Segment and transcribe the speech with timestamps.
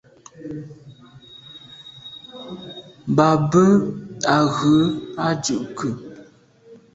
[3.09, 3.65] Mba be
[4.35, 4.75] a’ ghù
[5.25, 5.89] à ndùke.